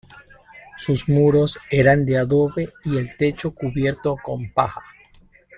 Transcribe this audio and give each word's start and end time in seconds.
Sus 0.79 1.07
muros 1.07 1.59
eran 1.69 2.07
de 2.07 2.17
adobe 2.17 2.73
y 2.85 2.97
el 2.97 3.15
techo 3.17 3.51
cubierto 3.53 4.15
con 4.23 4.51
paja. 4.51 4.81